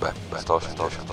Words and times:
B, 0.00 0.12
B, 0.30 0.40
180. 0.40 1.10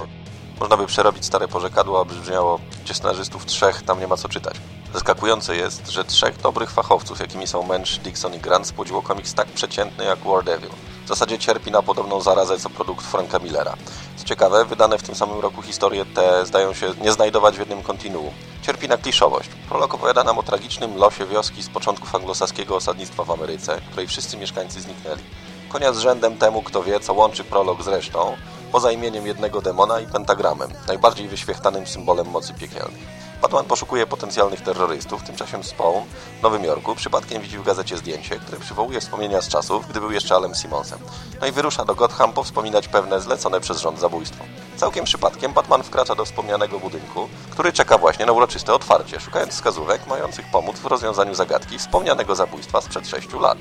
Można 0.59 0.77
by 0.77 0.85
przerobić 0.85 1.25
stare 1.25 1.47
porzekadło, 1.47 2.01
aby 2.01 2.15
brzmiało 2.15 2.59
gdzie 2.83 2.93
scenarzystów 2.93 3.45
trzech, 3.45 3.81
tam 3.81 3.99
nie 3.99 4.07
ma 4.07 4.17
co 4.17 4.29
czytać. 4.29 4.55
Zaskakujące 4.93 5.55
jest, 5.55 5.89
że 5.89 6.05
trzech 6.05 6.41
dobrych 6.41 6.71
fachowców, 6.71 7.19
jakimi 7.19 7.47
są 7.47 7.63
Mensch, 7.63 8.01
Dixon 8.01 8.33
i 8.33 8.39
Grant, 8.39 8.67
spłodziło 8.67 9.01
komiks 9.01 9.33
tak 9.33 9.47
przeciętny 9.47 10.05
jak 10.05 10.19
War 10.19 10.43
Devil. 10.43 10.69
W 11.05 11.07
zasadzie 11.07 11.39
cierpi 11.39 11.71
na 11.71 11.81
podobną 11.81 12.21
zarazę 12.21 12.57
co 12.57 12.69
produkt 12.69 13.05
Franka 13.05 13.39
Millera. 13.39 13.73
Co 14.17 14.25
ciekawe, 14.25 14.65
wydane 14.65 14.97
w 14.97 15.03
tym 15.03 15.15
samym 15.15 15.39
roku 15.39 15.61
historie 15.61 16.05
te 16.05 16.45
zdają 16.45 16.73
się 16.73 16.93
nie 17.01 17.11
znajdować 17.11 17.55
w 17.55 17.59
jednym 17.59 17.83
kontinuum. 17.83 18.33
Cierpi 18.61 18.87
na 18.87 18.97
kliszowość. 18.97 19.49
Prolog 19.69 19.93
opowiada 19.93 20.23
nam 20.23 20.37
o 20.37 20.43
tragicznym 20.43 20.97
losie 20.97 21.25
wioski 21.25 21.63
z 21.63 21.69
początków 21.69 22.15
anglosaskiego 22.15 22.75
osadnictwa 22.75 23.23
w 23.23 23.31
Ameryce, 23.31 23.81
której 23.91 24.07
wszyscy 24.07 24.37
mieszkańcy 24.37 24.81
zniknęli. 24.81 25.21
Konia 25.69 25.93
z 25.93 25.99
rzędem 25.99 26.37
temu, 26.37 26.61
kto 26.61 26.83
wie, 26.83 26.99
co 26.99 27.13
łączy 27.13 27.43
prolog 27.43 27.83
z 27.83 27.87
resztą, 27.87 28.37
poza 28.77 28.91
imieniem 28.91 29.27
jednego 29.27 29.61
demona 29.61 29.99
i 29.99 30.05
pentagramem, 30.05 30.69
najbardziej 30.87 31.27
wyświechtanym 31.27 31.87
symbolem 31.87 32.27
mocy 32.27 32.53
piekielnej. 32.53 33.01
Batman 33.41 33.65
poszukuje 33.65 34.07
potencjalnych 34.07 34.61
terrorystów, 34.61 35.23
tymczasem 35.23 35.63
Spawn 35.63 36.05
w 36.39 36.43
Nowym 36.43 36.63
Jorku 36.63 36.95
przypadkiem 36.95 37.41
widzi 37.41 37.57
w 37.57 37.63
gazecie 37.63 37.97
zdjęcie, 37.97 38.35
które 38.35 38.59
przywołuje 38.59 38.99
wspomnienia 38.99 39.41
z 39.41 39.47
czasów, 39.47 39.87
gdy 39.87 39.99
był 39.99 40.11
jeszcze 40.11 40.35
Alem 40.35 40.55
Simonsem. 40.55 40.99
No 41.41 41.47
i 41.47 41.51
wyrusza 41.51 41.85
do 41.85 41.95
Gotham 41.95 42.33
powspominać 42.33 42.87
pewne 42.87 43.21
zlecone 43.21 43.61
przez 43.61 43.79
rząd 43.79 43.99
zabójstwo. 43.99 44.43
Całkiem 44.75 45.05
przypadkiem 45.05 45.53
Batman 45.53 45.83
wkracza 45.83 46.15
do 46.15 46.25
wspomnianego 46.25 46.79
budynku, 46.79 47.27
który 47.51 47.73
czeka 47.73 47.97
właśnie 47.97 48.25
na 48.25 48.31
uroczyste 48.31 48.73
otwarcie, 48.73 49.19
szukając 49.19 49.53
wskazówek 49.53 50.07
mających 50.07 50.45
pomóc 50.51 50.79
w 50.79 50.85
rozwiązaniu 50.85 51.35
zagadki 51.35 51.79
wspomnianego 51.79 52.35
zabójstwa 52.35 52.81
sprzed 52.81 53.07
sześciu 53.07 53.39
lat. 53.39 53.57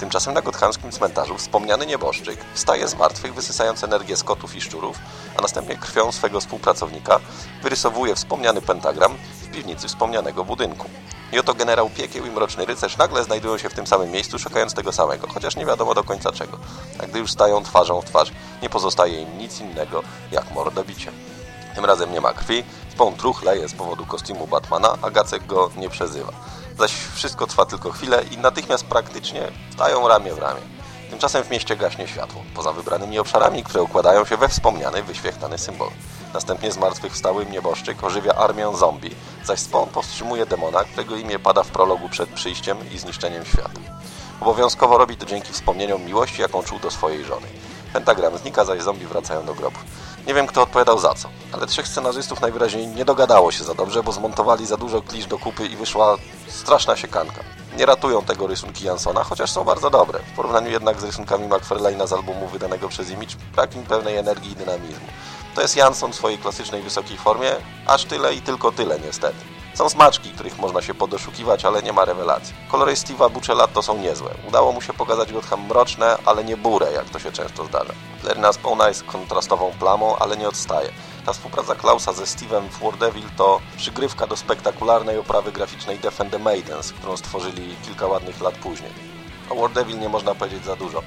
Tymczasem 0.00 0.34
na 0.34 0.42
gothamskim 0.42 0.92
cmentarzu 0.92 1.38
wspomniany 1.38 1.86
nieboszczyk 1.86 2.38
wstaje 2.54 2.88
z 2.88 2.94
martwych, 2.94 3.34
wysysając 3.34 3.84
energię 3.84 4.16
z 4.16 4.24
kotów 4.24 4.56
i 4.56 4.60
szczurów, 4.60 4.98
a 5.36 5.42
następnie 5.42 5.76
krwią 5.76 6.12
swego 6.12 6.40
współpracownika 6.40 7.20
wyrysowuje 7.62 8.14
wspomniany 8.14 8.62
pentagram 8.62 9.16
w 9.42 9.50
piwnicy 9.50 9.88
wspomnianego 9.88 10.44
budynku. 10.44 10.90
I 11.32 11.38
oto 11.38 11.54
generał 11.54 11.90
Piekieł 11.90 12.26
i 12.26 12.30
Mroczny 12.30 12.64
Rycerz 12.64 12.96
nagle 12.96 13.24
znajdują 13.24 13.58
się 13.58 13.68
w 13.68 13.74
tym 13.74 13.86
samym 13.86 14.10
miejscu, 14.10 14.38
szukając 14.38 14.74
tego 14.74 14.92
samego, 14.92 15.26
chociaż 15.34 15.56
nie 15.56 15.66
wiadomo 15.66 15.94
do 15.94 16.04
końca 16.04 16.32
czego. 16.32 16.58
A 16.98 17.06
gdy 17.06 17.18
już 17.18 17.32
stają 17.32 17.64
twarzą 17.64 18.00
w 18.00 18.04
twarz, 18.04 18.32
nie 18.62 18.70
pozostaje 18.70 19.22
im 19.22 19.38
nic 19.38 19.60
innego 19.60 20.02
jak 20.32 20.50
mordobicie. 20.50 21.12
Tym 21.74 21.84
razem 21.84 22.12
nie 22.12 22.20
ma 22.20 22.32
krwi, 22.32 22.64
Spawn 22.92 23.14
truchleje 23.14 23.68
z 23.68 23.74
powodu 23.74 24.06
kostiumu 24.06 24.46
Batmana, 24.46 24.96
a 25.02 25.10
Gacek 25.10 25.46
go 25.46 25.70
nie 25.76 25.90
przezywa 25.90 26.32
zaś 26.78 26.92
wszystko 27.14 27.46
trwa 27.46 27.66
tylko 27.66 27.92
chwilę 27.92 28.24
i 28.30 28.38
natychmiast 28.38 28.84
praktycznie 28.84 29.42
stają 29.72 30.08
ramię 30.08 30.34
w 30.34 30.38
ramię. 30.38 30.60
Tymczasem 31.10 31.44
w 31.44 31.50
mieście 31.50 31.76
gaśnie 31.76 32.08
światło, 32.08 32.42
poza 32.54 32.72
wybranymi 32.72 33.18
obszarami, 33.18 33.64
które 33.64 33.82
układają 33.82 34.24
się 34.24 34.36
we 34.36 34.48
wspomniany, 34.48 35.02
wyświechtany 35.02 35.58
symbol. 35.58 35.88
Następnie 36.34 36.72
zmartwychwstały 36.72 37.46
nieboszczyk 37.46 38.04
ożywia 38.04 38.34
armię 38.34 38.72
zombie, 38.78 39.10
zaś 39.44 39.58
Spawn 39.60 39.90
powstrzymuje 39.90 40.46
demona, 40.46 40.84
którego 40.84 41.16
imię 41.16 41.38
pada 41.38 41.62
w 41.62 41.68
prologu 41.68 42.08
przed 42.08 42.30
przyjściem 42.30 42.78
i 42.94 42.98
zniszczeniem 42.98 43.44
świata. 43.44 43.80
Obowiązkowo 44.40 44.98
robi 44.98 45.16
to 45.16 45.26
dzięki 45.26 45.52
wspomnieniom 45.52 46.04
miłości, 46.04 46.42
jaką 46.42 46.62
czuł 46.62 46.78
do 46.78 46.90
swojej 46.90 47.24
żony. 47.24 47.46
Pentagram 47.92 48.38
znika, 48.38 48.64
zaś 48.64 48.82
zombie 48.82 49.06
wracają 49.06 49.46
do 49.46 49.54
grobu. 49.54 49.78
Nie 50.26 50.34
wiem, 50.34 50.46
kto 50.46 50.62
odpowiadał 50.62 50.98
za 50.98 51.14
co, 51.14 51.28
ale 51.52 51.66
trzech 51.66 51.88
scenarzystów 51.88 52.40
najwyraźniej 52.40 52.86
nie 52.86 53.04
dogadało 53.04 53.52
się 53.52 53.64
za 53.64 53.74
dobrze, 53.74 54.02
bo 54.02 54.12
zmontowali 54.12 54.66
za 54.66 54.76
dużo 54.76 55.02
klisz 55.02 55.26
do 55.26 55.38
kupy 55.38 55.66
i 55.66 55.76
wyszła 55.76 56.16
straszna 56.48 56.96
siekanka. 56.96 57.40
Nie 57.76 57.86
ratują 57.86 58.22
tego 58.22 58.46
rysunki 58.46 58.84
Jansona, 58.84 59.24
chociaż 59.24 59.50
są 59.50 59.64
bardzo 59.64 59.90
dobre. 59.90 60.18
W 60.32 60.36
porównaniu 60.36 60.70
jednak 60.70 61.00
z 61.00 61.04
rysunkami 61.04 61.48
McFarlane'a 61.48 62.06
z 62.06 62.12
albumu 62.12 62.48
wydanego 62.48 62.88
przez 62.88 63.10
Image, 63.10 63.36
brak 63.54 63.76
im 63.76 63.82
pełnej 63.82 64.16
energii 64.16 64.52
i 64.52 64.56
dynamizmu. 64.56 65.06
To 65.54 65.62
jest 65.62 65.76
Janson 65.76 66.12
w 66.12 66.16
swojej 66.16 66.38
klasycznej 66.38 66.82
wysokiej 66.82 67.16
formie, 67.16 67.50
aż 67.86 68.04
tyle 68.04 68.34
i 68.34 68.40
tylko 68.40 68.72
tyle 68.72 69.00
niestety. 69.00 69.36
Są 69.74 69.88
smaczki, 69.88 70.30
których 70.30 70.58
można 70.58 70.82
się 70.82 70.94
podoszukiwać, 70.94 71.64
ale 71.64 71.82
nie 71.82 71.92
ma 71.92 72.04
rewelacji. 72.04 72.54
Kolory 72.68 72.94
Steve'a 72.94 73.30
Buccellato 73.30 73.82
są 73.82 73.98
niezłe. 73.98 74.30
Udało 74.48 74.72
mu 74.72 74.80
się 74.80 74.92
pokazać 74.92 75.32
Gotham 75.32 75.66
mroczne, 75.66 76.16
ale 76.26 76.44
nie 76.44 76.56
burę, 76.56 76.92
jak 76.92 77.10
to 77.10 77.18
się 77.18 77.32
często 77.32 77.64
zdarza. 77.64 77.92
Lerna 78.24 78.52
Spawna 78.52 78.88
jest 78.88 79.04
kontrastową 79.04 79.72
plamą, 79.78 80.16
ale 80.16 80.36
nie 80.36 80.48
odstaje. 80.48 80.90
Ta 81.26 81.32
współpraca 81.32 81.74
Klausa 81.74 82.12
ze 82.12 82.24
Steve'em 82.24 82.68
w 82.68 82.82
War 82.84 82.98
Devil 82.98 83.24
to 83.36 83.60
przygrywka 83.76 84.26
do 84.26 84.36
spektakularnej 84.36 85.18
oprawy 85.18 85.52
graficznej 85.52 85.98
Defend 85.98 86.30
the 86.30 86.38
Maidens, 86.38 86.92
którą 86.92 87.16
stworzyli 87.16 87.76
kilka 87.84 88.06
ładnych 88.06 88.40
lat 88.40 88.54
później. 88.54 88.92
O 89.50 89.54
War 89.54 89.70
Devil 89.70 89.98
nie 89.98 90.08
można 90.08 90.34
powiedzieć 90.34 90.64
za 90.64 90.76
dużo. 90.76 91.02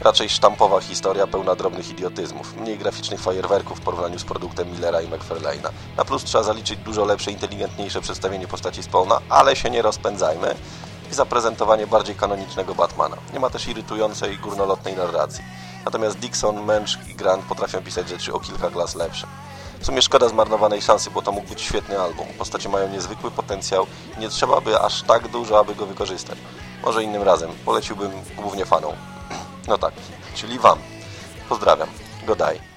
Raczej 0.00 0.28
sztampowa 0.28 0.80
historia 0.80 1.26
pełna 1.26 1.54
drobnych 1.54 1.90
idiotyzmów, 1.90 2.56
mniej 2.56 2.78
graficznych 2.78 3.20
fajerwerków 3.20 3.78
w 3.78 3.80
porównaniu 3.80 4.18
z 4.18 4.24
produktem 4.24 4.70
Millera 4.72 5.00
i 5.00 5.08
McFarlane'a. 5.08 5.70
Na 5.96 6.04
plus 6.04 6.24
trzeba 6.24 6.44
zaliczyć 6.44 6.80
dużo 6.80 7.04
lepsze, 7.04 7.30
inteligentniejsze 7.30 8.00
przedstawienie 8.00 8.48
postaci 8.48 8.82
Spawna, 8.82 9.20
ale 9.28 9.56
się 9.56 9.70
nie 9.70 9.82
rozpędzajmy 9.82 10.54
i 11.10 11.14
zaprezentowanie 11.14 11.86
bardziej 11.86 12.14
kanonicznego 12.14 12.74
Batmana. 12.74 13.16
Nie 13.32 13.40
ma 13.40 13.50
też 13.50 13.68
irytującej, 13.68 14.38
górnolotnej 14.38 14.96
narracji. 14.96 15.44
Natomiast 15.84 16.18
Dixon, 16.18 16.64
Mensch 16.64 17.08
i 17.08 17.14
Grant 17.14 17.44
potrafią 17.44 17.82
pisać 17.82 18.08
rzeczy 18.08 18.32
o 18.32 18.40
kilka 18.40 18.70
klas 18.70 18.94
lepsze. 18.94 19.26
W 19.80 19.86
sumie 19.86 20.02
szkoda 20.02 20.28
zmarnowanej 20.28 20.82
szansy, 20.82 21.10
bo 21.10 21.22
to 21.22 21.32
mógł 21.32 21.48
być 21.48 21.60
świetny 21.60 22.00
album. 22.00 22.26
Postacie 22.38 22.68
mają 22.68 22.88
niezwykły 22.88 23.30
potencjał 23.30 23.86
i 24.16 24.20
nie 24.20 24.28
trzeba 24.28 24.60
by 24.60 24.80
aż 24.80 25.02
tak 25.02 25.28
dużo, 25.28 25.58
aby 25.58 25.74
go 25.74 25.86
wykorzystać. 25.86 26.38
Może 26.84 27.02
innym 27.02 27.22
razem. 27.22 27.50
Poleciłbym 27.64 28.12
głównie 28.36 28.64
fanom. 28.66 28.92
No 29.68 29.78
tak, 29.78 29.94
czyli 30.34 30.58
Wam. 30.58 30.78
Pozdrawiam. 31.48 31.88
Godaj. 32.26 32.69